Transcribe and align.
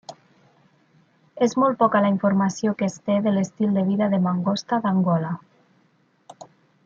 És 1.47 1.53
molt 1.63 1.77
poca 1.83 2.01
la 2.05 2.09
informació 2.13 2.73
que 2.79 2.89
es 2.91 2.97
té 3.11 3.19
de 3.27 3.35
l'estil 3.37 3.77
de 3.79 3.83
vida 3.91 4.09
de 4.15 4.21
mangosta 4.29 4.81
d'Angola. 4.87 5.35